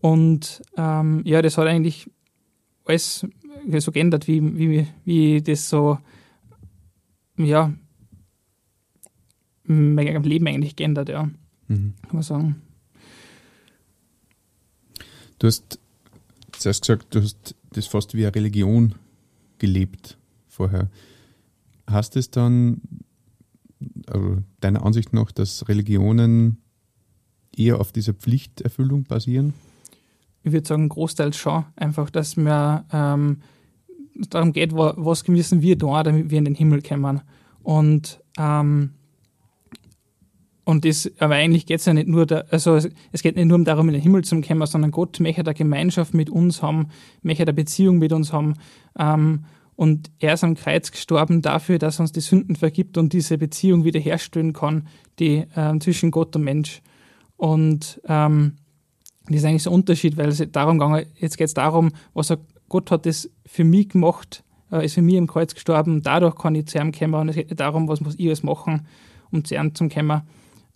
Und 0.00 0.62
ähm, 0.76 1.22
ja, 1.24 1.42
das 1.42 1.58
hat 1.58 1.66
eigentlich 1.66 2.10
alles 2.84 3.26
so 3.78 3.92
geändert, 3.92 4.28
wie, 4.28 4.58
wie, 4.58 4.86
wie 5.04 5.42
das 5.42 5.68
so, 5.68 5.98
ja, 7.36 7.72
mein 9.64 10.22
Leben 10.24 10.46
eigentlich 10.48 10.76
geändert, 10.76 11.08
ja. 11.08 11.30
Mhm. 11.68 11.94
Kann 12.02 12.12
man 12.12 12.22
sagen. 12.22 12.62
Du 15.40 15.46
hast 15.46 15.80
zuerst 16.52 16.82
gesagt, 16.82 17.14
du 17.14 17.22
hast 17.22 17.56
das 17.72 17.86
fast 17.86 18.14
wie 18.14 18.24
eine 18.24 18.34
Religion 18.34 18.94
gelebt 19.58 20.18
vorher. 20.46 20.90
Hast 21.86 22.14
es 22.16 22.30
dann 22.30 22.82
also 24.06 24.38
deiner 24.60 24.84
Ansicht 24.84 25.14
nach, 25.14 25.32
dass 25.32 25.66
Religionen 25.66 26.58
eher 27.56 27.80
auf 27.80 27.90
dieser 27.90 28.12
Pflichterfüllung 28.12 29.04
basieren? 29.04 29.54
Ich 30.42 30.52
würde 30.52 30.68
sagen, 30.68 30.90
großteils 30.90 31.36
schon. 31.38 31.64
Einfach, 31.74 32.10
dass 32.10 32.36
mir 32.36 32.84
ähm, 32.92 33.38
darum 34.28 34.52
geht, 34.52 34.74
was 34.74 35.26
müssen 35.26 35.62
wir 35.62 35.76
da, 35.76 36.02
damit 36.02 36.28
wir 36.30 36.38
in 36.38 36.44
den 36.44 36.54
Himmel 36.54 36.82
kommen. 36.82 37.22
Und, 37.62 38.20
ähm, 38.38 38.90
und 40.70 40.84
das, 40.84 41.10
aber 41.18 41.34
eigentlich 41.34 41.66
geht 41.66 41.80
es 41.80 41.86
ja 41.86 41.92
nicht 41.92 42.06
nur, 42.06 42.26
da, 42.26 42.44
also 42.48 42.76
es 42.76 43.22
geht 43.22 43.34
nicht 43.34 43.46
nur 43.46 43.58
darum, 43.64 43.88
in 43.88 43.94
den 43.94 44.02
Himmel 44.02 44.22
zu 44.22 44.40
kommen, 44.40 44.64
sondern 44.68 44.92
Gott 44.92 45.18
möchte 45.18 45.40
eine 45.40 45.52
Gemeinschaft 45.52 46.14
mit 46.14 46.30
uns 46.30 46.62
haben, 46.62 46.90
möchte 47.22 47.42
eine 47.42 47.52
Beziehung 47.52 47.98
mit 47.98 48.12
uns 48.12 48.32
haben. 48.32 48.54
Ähm, 48.96 49.46
und 49.74 50.12
er 50.20 50.34
ist 50.34 50.44
am 50.44 50.54
Kreuz 50.54 50.92
gestorben 50.92 51.42
dafür, 51.42 51.80
dass 51.80 51.98
er 51.98 52.02
uns 52.02 52.12
die 52.12 52.20
Sünden 52.20 52.54
vergibt 52.54 52.98
und 52.98 53.12
diese 53.12 53.36
Beziehung 53.36 53.82
wiederherstellen 53.82 54.52
kann, 54.52 54.86
die 55.18 55.44
ähm, 55.56 55.80
zwischen 55.80 56.12
Gott 56.12 56.36
und 56.36 56.44
Mensch. 56.44 56.82
Und 57.36 58.00
ähm, 58.06 58.52
das 59.26 59.38
ist 59.38 59.44
eigentlich 59.46 59.64
so 59.64 59.70
ein 59.70 59.74
Unterschied, 59.74 60.16
weil 60.18 60.28
es 60.28 60.40
darum 60.52 60.78
ging, 60.78 61.04
jetzt 61.16 61.36
geht 61.36 61.48
es 61.48 61.54
darum, 61.54 61.90
was 62.14 62.30
er, 62.30 62.38
Gott 62.68 62.92
hat 62.92 63.06
das 63.06 63.28
für 63.44 63.64
mich 63.64 63.88
gemacht, 63.88 64.44
äh, 64.70 64.84
ist 64.84 64.94
für 64.94 65.02
mich 65.02 65.16
im 65.16 65.26
Kreuz 65.26 65.52
gestorben, 65.52 66.04
dadurch 66.04 66.36
kann 66.36 66.54
ich 66.54 66.66
zu 66.66 66.78
ihm 66.78 66.92
kommen 66.92 67.14
und 67.14 67.28
es 67.28 67.34
geht 67.34 67.50
nicht 67.50 67.58
darum, 67.58 67.88
was 67.88 68.00
muss 68.00 68.14
ich 68.16 68.26
alles 68.28 68.44
machen, 68.44 68.86
um 69.32 69.44
zu 69.44 69.56
ihm 69.56 69.74
zu 69.74 69.88
kommen. 69.88 70.22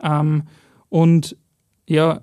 Ähm, 0.03 0.45
und 0.89 1.37
ja, 1.89 2.21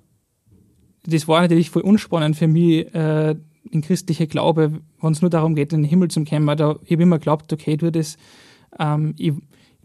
das 1.06 1.28
war 1.28 1.42
natürlich 1.42 1.70
voll 1.70 1.82
unspannend 1.82 2.36
für 2.36 2.48
mich, 2.48 2.94
äh, 2.94 3.36
in 3.70 3.82
christliche 3.82 4.28
Glaube, 4.28 4.82
wenn 5.02 5.12
es 5.12 5.22
nur 5.22 5.30
darum 5.30 5.56
geht, 5.56 5.74
in 5.74 5.82
den 5.82 5.90
Himmel 5.90 6.10
zu 6.10 6.24
kommen. 6.24 6.58
Da, 6.58 6.78
ich 6.84 6.92
habe 6.92 7.04
immer 7.04 7.20
geglaubt, 7.20 7.52
okay, 7.54 7.78
tue 7.78 7.92
das, 7.92 8.18
ähm, 8.80 9.14
ich, 9.18 9.34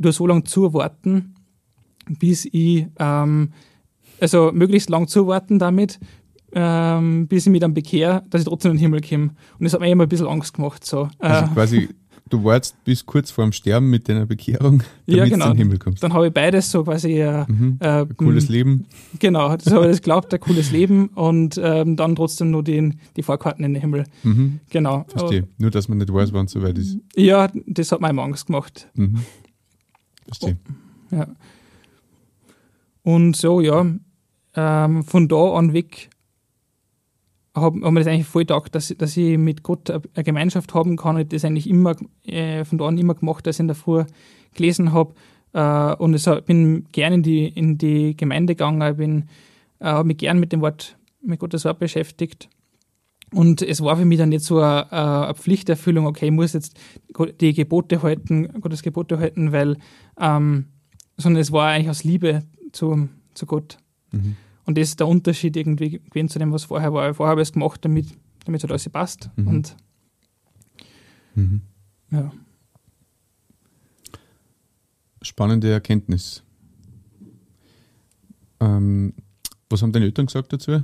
tue 0.01 0.13
so 0.13 0.27
lange 0.27 0.45
zuwarten, 0.45 1.35
bis 2.09 2.47
ich, 2.47 2.87
ähm, 2.99 3.53
also 4.21 4.51
möglichst 4.53 4.91
lang 4.91 5.09
zuwarten 5.09 5.59
damit, 5.59 5.99
ähm, 6.53 7.27
bis 7.29 7.47
ich 7.47 7.53
mich 7.53 7.61
dann 7.61 7.75
bekehre, 7.75 8.25
dass 8.31 8.41
ich 8.43 8.49
trotzdem 8.49 8.73
in 8.73 8.77
den 8.79 8.83
Himmel 8.83 9.01
komme. 9.03 9.35
Und 9.59 9.65
das 9.65 9.75
hat 9.75 9.81
mir 9.81 9.91
immer 9.91 10.05
ein 10.05 10.09
bisschen 10.09 10.27
Angst 10.27 10.55
gemacht. 10.55 10.85
So. 10.85 11.09
Also 11.19 11.45
äh, 11.45 11.49
quasi, 11.55 11.89
du 12.29 12.45
wartest 12.45 12.83
bis 12.85 13.07
kurz 13.07 13.31
vorm 13.31 13.53
Sterben 13.53 13.89
mit 13.91 14.09
deiner 14.09 14.27
Bekehrung, 14.27 14.83
damit 15.07 15.19
ja, 15.19 15.25
genau. 15.25 15.47
du 15.47 15.51
in 15.51 15.57
den 15.57 15.65
Himmel 15.65 15.79
kommst. 15.79 16.03
Dann 16.03 16.13
habe 16.13 16.29
ich 16.29 16.33
beides 16.33 16.71
so 16.71 16.85
quasi. 16.85 17.21
Äh, 17.21 17.45
mhm. 17.47 17.79
äh, 17.81 18.03
ein 18.03 18.17
cooles 18.17 18.49
Leben. 18.49 18.87
Genau, 19.19 19.57
das 19.57 19.73
habe 19.73 19.87
ich 19.87 19.93
das 19.93 20.03
glaubt, 20.03 20.33
ein 20.35 20.41
cooles 20.41 20.71
Leben 20.73 21.09
und 21.09 21.61
ähm, 21.63 21.97
dann 21.97 22.17
trotzdem 22.17 22.51
nur 22.51 22.63
die, 22.63 22.93
die 23.17 23.23
Vorkarten 23.23 23.65
in 23.65 23.75
den 23.75 23.81
Himmel. 23.81 24.05
Mhm. 24.23 24.61
Genau. 24.71 25.05
Verstehe. 25.09 25.43
Aber, 25.43 25.49
nur, 25.59 25.71
dass 25.71 25.89
man 25.89 25.99
nicht 25.99 26.13
weiß, 26.13 26.33
wann 26.33 26.47
es 26.47 26.53
soweit 26.53 26.79
ist. 26.79 26.99
Ja, 27.15 27.49
das 27.67 27.93
hat 27.93 28.01
mir 28.01 28.11
immer 28.11 28.23
Angst 28.23 28.47
gemacht. 28.47 28.89
Mhm. 28.95 29.21
Verstehe. 30.27 30.57
Oh, 31.13 31.17
ja. 31.17 31.27
Und 33.03 33.37
so, 33.37 33.61
ja, 33.61 33.87
ähm, 34.57 35.05
von 35.05 35.29
da 35.29 35.53
an 35.53 35.73
weg 35.73 36.11
habe 37.57 37.81
hab 37.83 37.93
mir 37.93 38.01
das 38.01 38.07
eigentlich 38.07 38.27
voll 38.27 38.43
gedacht, 38.43 38.75
dass, 38.75 38.95
dass 38.97 39.17
ich 39.17 39.39
mit 39.39 39.63
Gott 39.63 39.91
eine 39.91 40.25
Gemeinschaft 40.25 40.75
haben 40.75 40.97
kann. 40.97 41.17
Ich 41.17 41.25
habe 41.25 41.35
das 41.35 41.45
eigentlich 41.45 41.69
immer, 41.69 41.97
äh, 42.25 42.65
von 42.65 42.79
da 42.79 42.87
an 42.87 42.99
immer 42.99 43.15
gemacht, 43.15 43.47
dass 43.47 43.57
ich 43.57 43.61
in 43.61 43.69
der 43.69 43.77
Früh 43.77 44.05
gelesen 44.55 44.93
habe. 44.93 45.15
Äh, 45.53 45.95
und 45.97 46.15
ich 46.15 46.25
bin 46.45 46.85
gerne 46.93 47.17
in 47.17 47.23
die, 47.23 47.49
in 47.49 47.79
die 47.79 48.17
Gemeinde 48.17 48.55
gegangen, 48.55 48.89
ich 48.91 48.97
bin, 48.97 49.25
äh, 49.81 49.87
habe 49.87 50.09
mich 50.09 50.19
gern 50.19 50.39
mit 50.39 50.53
dem 50.53 50.61
Wort, 50.61 50.99
mit 51.23 51.41
Gottes 51.41 51.65
Wort 51.65 51.79
beschäftigt. 51.79 52.49
Und 53.33 53.63
es 53.63 53.81
war 53.81 53.97
für 53.97 54.05
mich 54.05 54.19
dann 54.19 54.29
nicht 54.29 54.45
so 54.45 54.61
eine, 54.61 54.93
eine 54.93 55.35
Pflichterfüllung, 55.35 56.07
okay, 56.07 56.27
ich 56.27 56.33
muss 56.33 56.53
jetzt 56.53 56.79
die 57.41 57.55
Gebote 57.55 58.03
halten, 58.03 58.49
Gottes 58.61 58.83
Gebote 58.83 59.19
halten, 59.19 59.51
weil, 59.51 59.79
ähm, 60.21 60.67
sondern 61.17 61.41
es 61.41 61.51
war 61.51 61.69
eigentlich 61.69 61.91
aus 61.91 62.05
Liebe 62.05 62.45
zu, 62.73 63.09
zu 63.35 63.47
Gott. 63.47 63.79
Mhm. 64.13 64.37
Und 64.67 64.77
das 64.77 64.89
ist 64.89 65.01
der 65.01 65.07
Unterschied 65.07 65.57
irgendwie 65.57 66.01
gewesen 66.01 66.29
zu 66.29 66.39
dem, 66.39 66.53
was 66.53 66.65
vorher 66.65 66.93
war. 66.93 67.15
Vorher 67.15 67.31
habe 67.31 67.41
ich 67.41 67.49
es 67.49 67.53
gemacht, 67.53 67.85
damit, 67.85 68.09
damit 68.45 68.63
halt 68.63 68.73
alles 68.73 68.89
passt. 68.89 69.31
Mhm. 69.37 69.47
Und 69.47 69.77
mhm. 71.35 71.63
ja. 72.11 72.33
Spannende 75.23 75.71
Erkenntnis. 75.71 76.43
Ähm, 78.61 79.15
was 79.71 79.83
haben 79.83 79.93
deine 79.93 80.07
Eltern 80.07 80.27
gesagt 80.27 80.53
dazu? 80.53 80.83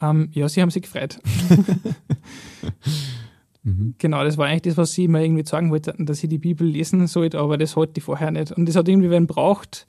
Ähm, 0.00 0.28
ja, 0.32 0.48
sie 0.48 0.62
haben 0.62 0.70
sich 0.70 0.82
gefreut. 0.82 1.18
mhm. 3.64 3.94
Genau, 3.98 4.24
das 4.24 4.38
war 4.38 4.46
eigentlich 4.46 4.62
das, 4.62 4.76
was 4.76 4.92
sie 4.92 5.08
mir 5.08 5.24
irgendwie 5.24 5.46
sagen 5.46 5.70
wollten, 5.70 6.06
dass 6.06 6.22
ich 6.22 6.30
die 6.30 6.38
Bibel 6.38 6.66
lesen 6.66 7.06
sollte, 7.08 7.38
aber 7.38 7.58
das 7.58 7.76
hatte 7.76 7.92
ich 7.96 8.04
vorher 8.04 8.30
nicht. 8.30 8.52
Und 8.52 8.66
das 8.66 8.76
hat 8.76 8.88
irgendwie 8.88 9.10
wen 9.10 9.26
braucht, 9.26 9.86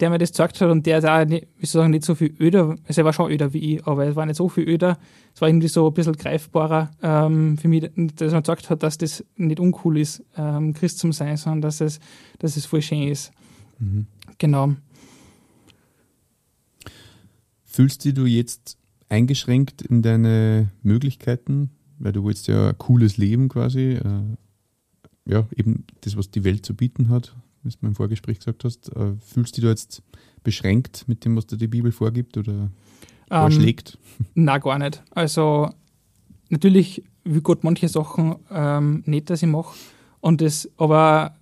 der 0.00 0.10
mir 0.10 0.18
das 0.18 0.30
gesagt 0.30 0.60
hat 0.60 0.70
und 0.70 0.84
der 0.84 0.98
ist 0.98 1.06
auch, 1.06 1.24
nicht, 1.24 1.46
wie 1.58 1.66
soll 1.66 1.80
ich 1.80 1.84
sagen, 1.84 1.90
nicht 1.90 2.04
so 2.04 2.14
viel 2.14 2.34
öder, 2.38 2.76
also 2.86 3.00
er 3.00 3.04
war 3.04 3.12
schon 3.12 3.30
öder 3.30 3.52
wie 3.52 3.76
ich, 3.76 3.86
aber 3.86 4.06
es 4.06 4.16
war 4.16 4.26
nicht 4.26 4.36
so 4.36 4.48
viel 4.48 4.68
öder. 4.68 4.98
Es 5.34 5.40
war 5.40 5.48
irgendwie 5.48 5.68
so 5.68 5.86
ein 5.86 5.94
bisschen 5.94 6.14
greifbarer 6.14 6.90
ähm, 7.02 7.56
für 7.56 7.68
mich, 7.68 7.90
dass 8.16 8.32
er 8.32 8.40
gesagt 8.40 8.70
hat, 8.70 8.82
dass 8.82 8.98
das 8.98 9.24
nicht 9.36 9.60
uncool 9.60 9.98
ist, 9.98 10.22
ähm, 10.36 10.74
Christ 10.74 10.98
zu 10.98 11.12
sein, 11.12 11.36
sondern 11.36 11.62
dass 11.62 11.80
es, 11.80 12.00
dass 12.38 12.56
es 12.56 12.66
voll 12.66 12.82
schön 12.82 13.08
ist. 13.08 13.32
Mhm. 13.78 14.06
Genau. 14.38 14.74
Fühlst 17.64 18.04
du 18.04 18.26
jetzt 18.26 18.78
eingeschränkt 19.08 19.82
in 19.82 20.02
deine 20.02 20.70
Möglichkeiten, 20.82 21.70
weil 21.98 22.12
du 22.12 22.24
willst 22.24 22.48
ja 22.48 22.70
ein 22.70 22.78
cooles 22.78 23.16
Leben 23.16 23.48
quasi, 23.48 23.92
äh, 23.92 24.22
ja, 25.26 25.46
eben 25.56 25.84
das, 26.02 26.16
was 26.16 26.30
die 26.30 26.44
Welt 26.44 26.64
zu 26.64 26.74
bieten 26.74 27.08
hat, 27.08 27.34
wie 27.66 27.80
du 27.80 27.86
im 27.86 27.94
Vorgespräch 27.94 28.38
gesagt 28.38 28.64
hast. 28.64 28.94
Äh, 28.94 29.14
fühlst 29.20 29.56
du 29.56 29.60
dich 29.60 29.64
da 29.64 29.70
jetzt 29.70 30.02
beschränkt 30.42 31.04
mit 31.08 31.24
dem, 31.24 31.36
was 31.36 31.46
dir 31.46 31.56
die 31.56 31.68
Bibel 31.68 31.92
vorgibt 31.92 32.36
oder 32.36 32.70
vorschlägt? 33.28 33.98
Ähm, 34.18 34.26
na, 34.34 34.58
gar 34.58 34.78
nicht. 34.78 35.02
Also 35.10 35.70
natürlich 36.48 37.02
will 37.24 37.40
Gott 37.40 37.64
manche 37.64 37.88
Sachen 37.88 38.36
ähm, 38.50 39.02
nicht, 39.06 39.30
dass 39.30 39.42
ich 39.42 39.48
mache. 39.48 39.74
Und 40.20 40.40
das 40.40 40.70
aber 40.76 41.36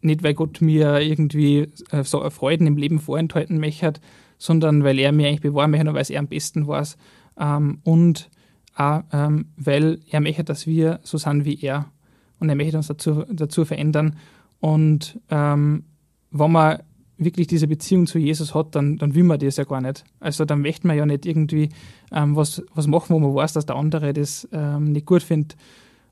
nicht, 0.00 0.22
weil 0.22 0.34
Gott 0.34 0.60
mir 0.60 1.00
irgendwie 1.00 1.68
äh, 1.90 2.04
so 2.04 2.28
Freuden 2.30 2.66
im 2.66 2.76
Leben 2.76 3.00
vorenthalten 3.00 3.58
möchte, 3.58 3.94
sondern 4.38 4.84
weil 4.84 4.98
er 4.98 5.12
mir 5.12 5.28
eigentlich 5.28 5.40
bewahren 5.40 5.72
möchte 5.72 5.88
und 5.88 5.94
weil 5.94 6.02
es 6.02 6.10
er 6.10 6.20
am 6.20 6.28
besten 6.28 6.66
weiß. 6.66 6.96
Ähm, 7.38 7.80
und 7.84 8.30
auch, 8.76 9.02
ähm, 9.12 9.46
weil 9.56 10.00
er 10.08 10.20
möchte, 10.20 10.44
dass 10.44 10.66
wir 10.66 11.00
so 11.02 11.18
sind 11.18 11.44
wie 11.44 11.60
er. 11.60 11.90
Und 12.38 12.48
er 12.48 12.54
möchte 12.54 12.76
uns 12.76 12.86
dazu, 12.86 13.24
dazu 13.28 13.64
verändern. 13.64 14.16
Und 14.60 15.20
ähm, 15.30 15.84
wenn 16.30 16.52
man 16.52 16.82
wirklich 17.18 17.48
diese 17.48 17.66
Beziehung 17.66 18.06
zu 18.06 18.18
Jesus 18.18 18.54
hat, 18.54 18.74
dann, 18.74 18.96
dann 18.96 19.14
will 19.14 19.24
man 19.24 19.38
das 19.38 19.56
ja 19.56 19.64
gar 19.64 19.80
nicht. 19.80 20.04
Also 20.20 20.44
dann 20.44 20.60
möchte 20.60 20.86
man 20.86 20.96
ja 20.96 21.04
nicht 21.04 21.26
irgendwie 21.26 21.70
ähm, 22.12 22.36
was, 22.36 22.62
was 22.74 22.86
machen, 22.86 23.10
wo 23.10 23.18
man 23.18 23.34
weiß, 23.34 23.52
dass 23.52 23.66
der 23.66 23.76
andere 23.76 24.12
das 24.12 24.48
ähm, 24.52 24.92
nicht 24.92 25.06
gut 25.06 25.22
findet 25.22 25.56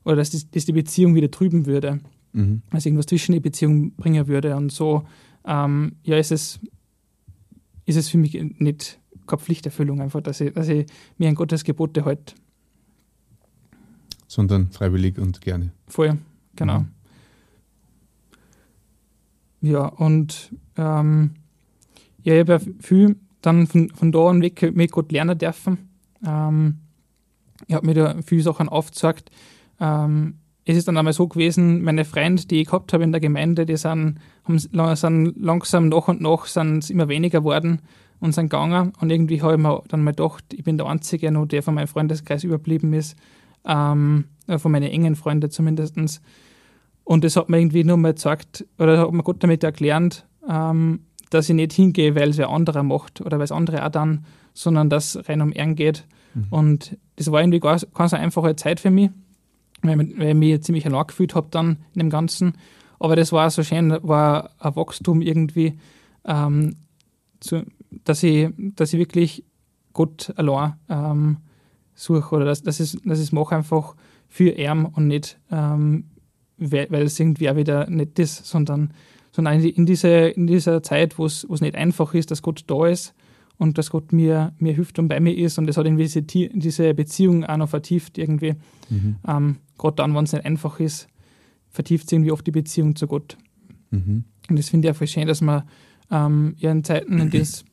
oder 0.03 0.17
dass 0.17 0.31
das, 0.31 0.49
das 0.51 0.65
die 0.65 0.73
Beziehung 0.73 1.15
wieder 1.15 1.31
trüben 1.31 1.65
würde. 1.65 1.99
Mhm. 2.33 2.61
Also 2.71 2.89
irgendwas 2.89 3.07
zwischen 3.07 3.31
die 3.31 3.39
Beziehung 3.39 3.93
bringen 3.95 4.27
würde. 4.27 4.55
Und 4.55 4.71
so, 4.71 5.05
ähm, 5.45 5.93
ja, 6.03 6.17
ist 6.17 6.31
es, 6.31 6.59
ist 7.85 7.95
es 7.95 8.09
für 8.09 8.17
mich 8.17 8.33
nicht 8.59 8.99
keine 9.27 9.41
Pflichterfüllung 9.41 10.01
einfach, 10.01 10.21
dass 10.21 10.41
ich, 10.41 10.53
dass 10.53 10.67
ich 10.67 10.85
mir 11.17 11.29
an 11.29 11.35
Gottes 11.35 11.63
Gebote 11.63 12.05
halte. 12.05 12.35
Sondern 14.27 14.71
freiwillig 14.71 15.17
und 15.19 15.39
gerne. 15.39 15.71
Voll, 15.87 16.17
genau. 16.55 16.81
Mhm. 16.81 16.87
Ja, 19.67 19.87
und 19.87 20.55
ähm, 20.77 21.31
ja, 22.23 22.35
ich 22.35 22.39
habe 22.39 22.53
ja 22.53 22.59
viel 22.79 23.17
dann 23.41 23.67
von, 23.67 23.89
von 23.89 24.13
da 24.13 24.29
an 24.29 24.41
weg 24.41 24.73
mit 24.73 24.93
Gott 24.93 25.11
lernen 25.11 25.37
dürfen. 25.37 25.89
Ähm, 26.25 26.79
ich 27.67 27.75
habe 27.75 27.85
mir 27.85 27.93
da 27.93 28.15
viele 28.25 28.43
Sachen 28.43 28.69
aufgezeigt. 28.69 29.29
Ähm, 29.81 30.35
es 30.63 30.77
ist 30.77 30.87
dann 30.87 30.97
einmal 30.97 31.11
so 31.11 31.27
gewesen, 31.27 31.81
meine 31.81 32.05
Freunde, 32.05 32.45
die 32.45 32.61
ich 32.61 32.67
gehabt 32.67 32.93
habe 32.93 33.03
in 33.03 33.11
der 33.11 33.19
Gemeinde, 33.19 33.65
die 33.65 33.75
sind, 33.75 34.19
haben, 34.45 34.59
sind 34.59 35.35
langsam 35.37 35.89
nach 35.89 36.07
und 36.07 36.21
nach 36.21 36.45
sind 36.45 36.89
immer 36.89 37.09
weniger 37.09 37.39
geworden 37.39 37.81
und 38.21 38.33
sind 38.33 38.49
gegangen. 38.49 38.93
Und 39.01 39.09
irgendwie 39.09 39.41
habe 39.41 39.55
ich 39.55 39.59
mir 39.59 39.83
dann 39.89 40.03
mal 40.03 40.11
gedacht, 40.11 40.45
ich 40.53 40.63
bin 40.63 40.77
der 40.77 40.87
Einzige, 40.87 41.29
noch, 41.31 41.45
der 41.45 41.61
von 41.61 41.73
meinem 41.73 41.87
Freundeskreis 41.87 42.45
überblieben 42.45 42.93
ist, 42.93 43.17
ähm, 43.65 44.25
von 44.57 44.71
meinen 44.71 44.89
engen 44.91 45.17
Freunden 45.17 45.51
zumindest. 45.51 46.21
Und 47.07 47.23
das 47.23 47.37
hat 47.37 47.47
mir 47.47 47.57
irgendwie 47.57 47.85
nur 47.85 47.95
mal 47.95 48.11
gezeigt, 48.11 48.65
oder 48.77 48.99
hat 48.99 49.13
mir 49.13 49.23
Gott 49.23 49.41
damit 49.41 49.63
erklärt, 49.63 50.25
ähm, 50.45 51.05
dass 51.29 51.47
ich 51.47 51.55
nicht 51.55 51.71
hingehe, 51.71 52.15
weil 52.15 52.31
es 52.31 52.37
wer 52.37 52.49
anderer 52.49 52.83
macht 52.83 53.21
oder 53.21 53.37
weil 53.37 53.45
es 53.45 53.51
andere 53.53 53.85
auch 53.85 53.89
dann, 53.89 54.25
sondern 54.53 54.89
dass 54.89 55.15
es 55.15 55.29
rein 55.29 55.41
um 55.41 55.53
ihn 55.53 55.75
geht. 55.75 56.05
Mhm. 56.33 56.47
Und 56.49 56.97
das 57.15 57.31
war 57.31 57.39
irgendwie 57.39 57.61
ganz, 57.61 57.87
ganz 57.93 58.13
eine 58.13 58.23
einfache 58.23 58.57
Zeit 58.57 58.81
für 58.81 58.89
mich, 58.89 59.09
weil, 59.83 59.97
weil 59.97 60.27
ich 60.27 60.35
mich 60.35 60.61
ziemlich 60.63 60.85
allein 60.85 61.07
gefühlt 61.07 61.33
habe 61.33 61.47
dann 61.49 61.77
in 61.93 61.99
dem 61.99 62.09
Ganzen. 62.09 62.57
Aber 62.99 63.15
das 63.15 63.31
war 63.31 63.49
so 63.51 63.63
schön, 63.63 63.97
war 64.01 64.49
ein 64.59 64.75
Wachstum 64.75 65.21
irgendwie, 65.21 65.79
ähm, 66.25 66.75
zu, 67.39 67.63
dass, 68.03 68.21
ich, 68.21 68.49
dass 68.57 68.91
ich 68.91 68.99
wirklich 68.99 69.45
Gott 69.93 70.33
allein 70.35 70.73
ähm, 70.89 71.37
suche 71.95 72.35
oder 72.35 72.43
dass, 72.43 72.63
dass, 72.63 72.81
ich, 72.81 73.01
dass 73.05 73.19
es 73.19 73.31
mache 73.31 73.55
einfach 73.55 73.95
für 74.27 74.49
ihn 74.49 74.83
und 74.83 75.07
nicht 75.07 75.39
ähm, 75.49 76.03
weil, 76.57 77.03
es 77.03 77.19
irgendwie 77.19 77.49
auch 77.49 77.55
wieder 77.55 77.89
nicht 77.89 78.19
ist, 78.19 78.45
sondern, 78.45 78.91
sondern 79.31 79.61
in, 79.61 79.85
diese, 79.85 80.09
in 80.09 80.47
dieser 80.47 80.81
Zeit, 80.83 81.17
wo 81.17 81.25
es 81.25 81.45
nicht 81.61 81.75
einfach 81.75 82.13
ist, 82.13 82.31
dass 82.31 82.41
Gott 82.41 82.63
da 82.67 82.87
ist 82.87 83.13
und 83.57 83.77
dass 83.77 83.91
Gott 83.91 84.11
mir, 84.11 84.53
mir 84.59 84.73
hilft 84.73 84.99
und 84.99 85.07
bei 85.07 85.19
mir 85.19 85.35
ist 85.35 85.57
und 85.57 85.67
das 85.67 85.77
hat 85.77 85.85
irgendwie 85.85 86.03
diese, 86.03 86.21
diese 86.21 86.93
Beziehung 86.93 87.43
auch 87.45 87.57
noch 87.57 87.69
vertieft 87.69 88.17
irgendwie. 88.17 88.55
Mhm. 88.89 89.17
Ähm, 89.27 89.55
Gerade 89.77 89.95
dann, 89.97 90.15
wenn 90.15 90.23
es 90.23 90.33
nicht 90.33 90.45
einfach 90.45 90.79
ist, 90.79 91.07
vertieft 91.69 92.05
es 92.05 92.11
irgendwie 92.11 92.31
oft 92.31 92.45
die 92.47 92.51
Beziehung 92.51 92.95
zu 92.95 93.07
Gott. 93.07 93.37
Mhm. 93.91 94.23
Und 94.49 94.59
das 94.59 94.69
finde 94.69 94.87
ich 94.87 94.93
auch 94.93 94.97
voll 94.97 95.07
schön, 95.07 95.27
dass 95.27 95.41
man 95.41 95.63
ähm, 96.09 96.55
ja 96.57 96.71
in 96.71 96.83
Zeiten, 96.83 97.19
in 97.19 97.29
denen 97.29 97.43
es 97.43 97.65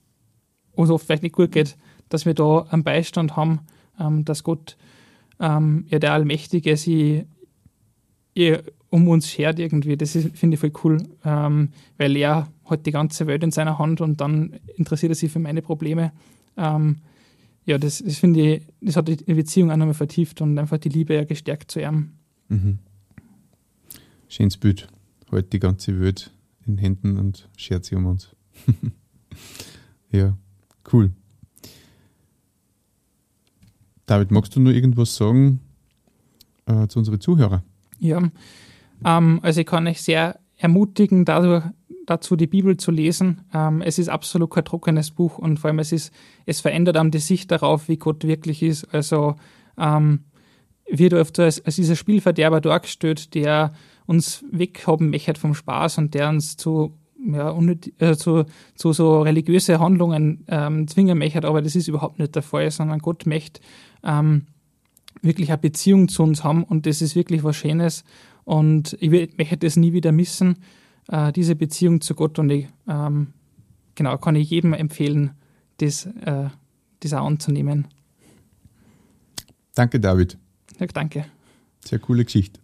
uns 0.73 0.91
oft 0.91 1.07
vielleicht 1.07 1.23
nicht 1.23 1.35
gut 1.35 1.53
geht, 1.53 1.77
dass 2.09 2.27
wir 2.27 2.35
da 2.35 2.67
einen 2.71 2.85
Beistand 2.85 3.37
haben, 3.37 3.61
ähm, 3.99 4.25
dass 4.25 4.45
Gott, 4.45 4.77
ähm, 5.41 5.87
ja 5.89 5.99
der 5.99 6.13
Allmächtige, 6.13 6.77
sie 6.77 7.25
um 8.91 9.09
uns 9.09 9.29
schert 9.29 9.59
irgendwie. 9.59 9.97
Das 9.97 10.13
finde 10.13 10.55
ich 10.55 10.61
voll 10.61 10.73
cool, 10.85 11.03
ähm, 11.25 11.71
weil 11.99 12.17
er 12.17 12.49
hat 12.65 12.87
die 12.87 12.93
ganze 12.93 13.27
Welt 13.27 13.43
in 13.43 13.51
seiner 13.51 13.79
Hand 13.79 14.01
und 14.01 14.21
dann 14.21 14.55
interessiert 14.77 15.13
er 15.13 15.17
sich 15.17 15.31
für 15.31 15.39
meine 15.39 15.63
Probleme. 15.63 16.13
Ähm, 16.57 16.99
ja, 17.67 17.79
das, 17.79 18.03
das 18.05 18.19
finde 18.19 18.57
ich, 18.57 18.63
das 18.81 18.97
hat 18.97 19.09
die 19.09 19.35
Beziehung 19.35 19.71
auch 19.71 19.77
nochmal 19.77 19.95
vertieft 19.95 20.41
und 20.41 20.59
einfach 20.59 20.79
die 20.79 20.91
Liebe 20.91 21.15
ja 21.15 21.25
gestärkt 21.25 21.71
zu 21.71 21.81
ihm. 21.81 22.13
Mhm. 22.49 22.79
Schönes 24.29 24.57
Bild. 24.57 24.89
Halt 25.31 25.53
die 25.53 25.59
ganze 25.59 25.99
Welt 26.01 26.31
in 26.67 26.79
Händen 26.79 27.19
und 27.19 27.49
schert 27.57 27.85
sie 27.85 27.97
um 27.97 28.07
uns. 28.07 28.31
ja, 30.13 30.37
cool. 30.93 31.11
David, 34.07 34.31
magst 34.31 34.55
du 34.55 34.61
nur 34.61 34.73
irgendwas 34.73 35.17
sagen 35.17 35.61
äh, 36.67 36.87
zu 36.89 36.99
unseren 36.99 37.21
Zuhörern? 37.21 37.63
Ja, 38.01 38.23
ähm, 39.05 39.41
also 39.43 39.61
ich 39.61 39.67
kann 39.67 39.87
euch 39.87 40.03
sehr 40.03 40.39
ermutigen, 40.57 41.25
dadurch, 41.25 41.65
dazu 42.07 42.37
die 42.37 42.47
Bibel 42.47 42.77
zu 42.77 42.91
lesen. 42.91 43.43
Ähm, 43.53 43.83
es 43.83 43.99
ist 43.99 44.09
absolut 44.09 44.51
kein 44.51 44.65
trockenes 44.65 45.11
Buch 45.11 45.39
und 45.39 45.59
vor 45.59 45.69
allem 45.69 45.79
es 45.79 45.93
ist, 45.93 46.13
es 46.47 46.61
verändert 46.61 46.97
einem 46.97 47.11
die 47.11 47.19
Sicht 47.19 47.51
darauf, 47.51 47.89
wie 47.89 47.97
Gott 47.97 48.25
wirklich 48.25 48.63
ist. 48.63 48.85
Also 48.95 49.37
ähm, 49.79 50.21
wird 50.91 51.15
oft 51.15 51.39
als, 51.39 51.65
als 51.65 51.77
dieser 51.77 51.97
Spielverderber 51.97 52.61
dargestellt, 52.61 53.35
der 53.35 53.73
uns 54.07 54.45
weghaben 54.51 55.11
möchte 55.11 55.41
vom 55.41 55.55
Spaß 55.55 55.99
und 55.99 56.15
der 56.15 56.29
uns 56.29 56.57
zu 56.57 56.95
ja, 57.27 57.49
unnötig, 57.49 57.95
äh, 58.01 58.17
zu, 58.17 58.45
zu 58.75 58.93
so 58.93 59.23
religiöse 59.23 59.79
Handlungen 59.79 60.45
ähm, 60.49 60.87
zwingen 60.89 61.19
möchte, 61.19 61.47
aber 61.47 61.63
das 61.63 61.75
ist 61.75 61.89
überhaupt 61.89 62.19
nicht 62.19 62.35
der 62.35 62.43
Fall, 62.43 62.71
sondern 62.71 62.99
Gott 62.99 63.25
möchte 63.25 63.61
ähm, 64.03 64.47
wirklich 65.25 65.51
eine 65.51 65.59
Beziehung 65.59 66.09
zu 66.09 66.23
uns 66.23 66.45
haben 66.45 66.65
und 66.65 66.87
das 66.87 67.03
ist 67.03 67.17
wirklich 67.17 67.43
was 67.43 67.57
Schönes 67.57 68.05
und 68.45 68.97
ich 69.01 69.11
möchte 69.11 69.57
das 69.57 69.77
nie 69.77 69.93
wieder 69.93 70.13
missen, 70.13 70.57
äh, 71.09 71.33
diese 71.33 71.57
Beziehung 71.57 72.01
zu 72.01 72.15
Gott 72.15 72.39
und 72.39 72.51
ich, 72.51 72.69
ähm, 72.89 73.29
genau, 73.95 74.17
kann 74.19 74.37
ich 74.37 74.51
jedem 74.51 74.73
empfehlen, 74.73 75.33
das, 75.79 76.07
äh, 76.07 76.49
das 77.01 77.13
auch 77.13 77.27
anzunehmen. 77.27 77.89
Danke, 79.75 79.99
David. 79.99 80.39
Ja, 80.79 80.87
danke. 80.87 81.27
Sehr 81.85 81.99
coole 81.99 82.25
Geschichte. 82.25 82.61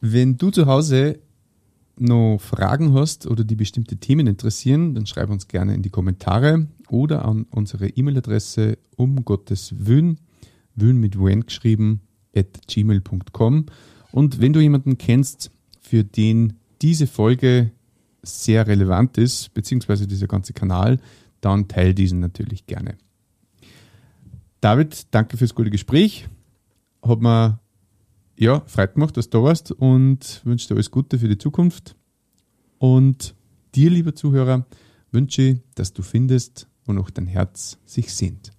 Wenn 0.00 0.36
du 0.36 0.50
zu 0.50 0.66
Hause 0.66 1.20
noch 1.96 2.38
Fragen 2.38 2.92
hast 2.94 3.26
oder 3.26 3.44
die 3.44 3.54
bestimmte 3.54 3.96
Themen 3.96 4.26
interessieren, 4.26 4.94
dann 4.94 5.06
schreib 5.06 5.30
uns 5.30 5.48
gerne 5.48 5.74
in 5.74 5.82
die 5.82 5.90
Kommentare 5.90 6.66
oder 6.94 7.24
an 7.24 7.46
unsere 7.50 7.88
E-Mail-Adresse 7.88 8.78
um 8.96 9.24
Gottes 9.24 9.74
Wün, 9.76 10.18
Wün 10.76 10.98
mit 10.98 11.18
Wen 11.18 11.44
geschrieben, 11.44 12.00
at 12.34 12.66
gmail.com. 12.68 13.66
Und 14.12 14.40
wenn 14.40 14.52
du 14.52 14.60
jemanden 14.60 14.96
kennst, 14.96 15.50
für 15.80 16.04
den 16.04 16.54
diese 16.80 17.06
Folge 17.06 17.72
sehr 18.22 18.66
relevant 18.66 19.18
ist, 19.18 19.52
beziehungsweise 19.54 20.06
dieser 20.06 20.28
ganze 20.28 20.52
Kanal, 20.52 21.00
dann 21.40 21.68
teile 21.68 21.94
diesen 21.94 22.20
natürlich 22.20 22.66
gerne. 22.66 22.96
David, 24.60 25.08
danke 25.10 25.36
fürs 25.36 25.54
gute 25.54 25.70
Gespräch. 25.70 26.28
Hat 27.02 27.20
mir 27.20 27.58
ja, 28.36 28.60
freut 28.66 28.96
mich, 28.96 29.10
dass 29.12 29.28
du 29.30 29.38
da 29.38 29.44
warst 29.44 29.72
und 29.72 30.40
wünsche 30.44 30.68
dir 30.68 30.74
alles 30.74 30.90
Gute 30.90 31.18
für 31.18 31.28
die 31.28 31.38
Zukunft. 31.38 31.96
Und 32.78 33.34
dir, 33.74 33.90
lieber 33.90 34.14
Zuhörer, 34.14 34.66
wünsche 35.12 35.42
ich, 35.42 35.58
dass 35.74 35.92
du 35.92 36.02
findest, 36.02 36.68
wonach 36.86 37.10
dein 37.10 37.26
Herz 37.26 37.78
sich 37.84 38.14
sehnt. 38.14 38.52